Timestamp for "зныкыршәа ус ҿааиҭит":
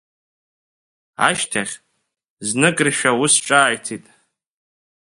2.47-4.05